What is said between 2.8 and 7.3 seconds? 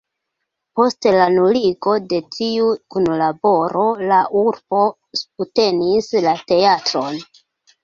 kunlaboro la urbo subtenis la teatron.